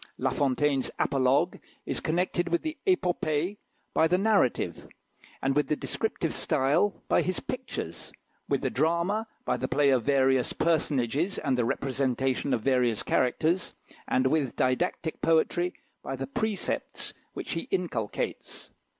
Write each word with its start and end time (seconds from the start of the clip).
La 0.17 0.31
Fontaine's 0.31 0.89
apologue 0.97 1.59
is 1.85 1.99
connected 1.99 2.47
with 2.49 2.63
the 2.63 2.75
épopée 2.87 3.57
by 3.93 4.07
the 4.07 4.17
narrative, 4.17 4.87
with 5.53 5.67
the 5.67 5.75
descriptive 5.75 6.33
style 6.33 7.03
by 7.07 7.21
his 7.21 7.39
pictures, 7.39 8.11
with 8.49 8.61
the 8.61 8.71
drama 8.71 9.27
by 9.45 9.55
the 9.55 9.67
play 9.67 9.91
of 9.91 10.01
various 10.03 10.53
personages, 10.53 11.37
and 11.37 11.55
the 11.55 11.65
representation 11.65 12.51
of 12.51 12.61
various 12.63 13.03
characters, 13.03 13.73
and 14.07 14.25
with 14.25 14.55
didactic 14.55 15.21
poetry 15.21 15.71
by 16.01 16.15
the 16.15 16.25
precepts 16.25 17.13
which 17.33 17.51
he 17.51 17.67
inculcates. 17.69 18.71